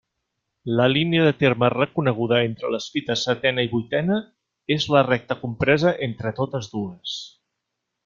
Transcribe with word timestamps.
La 0.77 0.85
línia 0.93 1.25
de 1.27 1.33
terme 1.43 1.69
reconeguda 1.73 2.39
entre 2.47 2.73
les 2.77 2.89
fites 2.95 3.27
setena 3.29 3.67
i 3.67 3.71
vuitena 3.77 4.19
és 4.79 4.91
la 4.97 5.07
recta 5.13 5.41
compresa 5.47 5.97
entre 6.11 6.37
totes 6.43 6.75
dues. 6.77 7.19